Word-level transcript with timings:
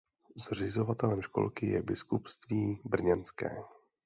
Zřizovatelem 0.35 1.21
školky 1.21 1.67
je 1.69 1.81
Biskupství 1.81 2.81
brněnské. 2.85 3.63